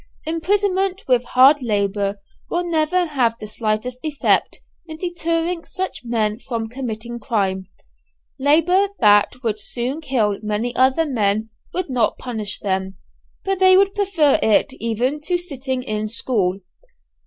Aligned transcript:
Imprisonment 0.25 1.03
with 1.07 1.23
hard 1.25 1.61
labour 1.61 2.17
will 2.49 2.63
never 2.63 3.05
have 3.05 3.35
the 3.37 3.45
slightest 3.45 3.99
effect 4.01 4.57
in 4.87 4.97
deterring 4.97 5.63
such 5.63 6.03
men 6.03 6.39
from 6.39 6.67
committing 6.67 7.19
crime. 7.19 7.67
Labour 8.39 8.87
that 8.97 9.35
would 9.43 9.59
soon 9.59 10.01
kill 10.01 10.39
many 10.41 10.75
other 10.75 11.05
men 11.05 11.51
would 11.71 11.87
not 11.91 12.17
punish 12.17 12.57
them, 12.61 12.95
but 13.45 13.59
they 13.59 13.77
would 13.77 13.93
prefer 13.93 14.39
it 14.41 14.73
even 14.79 15.21
to 15.21 15.37
sitting 15.37 15.83
in 15.83 16.07
school. 16.07 16.57